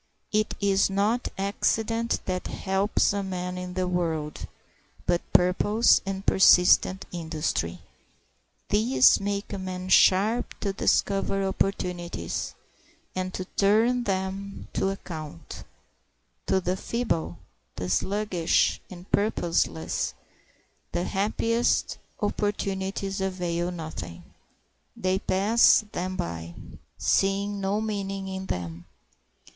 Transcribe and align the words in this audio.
It 0.31 0.55
is 0.59 0.89
not 0.89 1.27
accident 1.37 2.21
that 2.25 2.47
helps 2.47 3.13
a 3.13 3.21
man 3.21 3.55
in 3.55 3.75
the 3.75 3.87
world, 3.87 4.47
but 5.05 5.21
purpose 5.31 6.01
and 6.07 6.25
persistent 6.25 7.05
industry. 7.11 7.81
These 8.69 9.19
make 9.19 9.53
a 9.53 9.59
man 9.59 9.89
sharp 9.89 10.59
to 10.61 10.73
discover 10.73 11.43
opportunities 11.45 12.55
and 13.15 13.31
to 13.35 13.45
turn 13.45 14.05
them 14.05 14.69
to 14.73 14.89
account. 14.89 15.65
To 16.47 16.59
the 16.59 16.75
feeble, 16.75 17.37
the 17.75 17.87
sluggish 17.87 18.81
and 18.89 19.05
purposeless 19.11 20.15
the 20.93 21.03
happiest 21.03 21.99
opportunities 22.19 23.21
avail 23.21 23.69
nothing. 23.69 24.23
They 24.97 25.19
pass 25.19 25.85
them 25.91 26.15
by, 26.15 26.55
seeing 26.97 27.61
no 27.61 27.79
meaning 27.79 28.27
in 28.29 28.47
them. 28.47 28.85